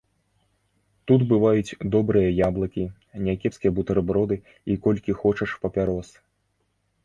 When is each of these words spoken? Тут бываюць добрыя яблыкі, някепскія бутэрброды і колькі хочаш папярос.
Тут 1.11 1.21
бываюць 1.33 1.77
добрыя 1.97 2.29
яблыкі, 2.49 2.87
някепскія 3.29 3.71
бутэрброды 3.83 4.35
і 4.73 4.81
колькі 4.89 5.11
хочаш 5.23 5.49
папярос. 5.67 6.09